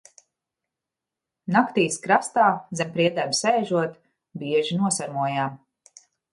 Naktīs 1.57 1.99
krastā, 2.07 2.47
zem 2.81 2.91
priedēm 2.97 3.37
sēžot, 3.43 3.95
bieži 4.43 4.83
nosarmojām. 4.83 5.65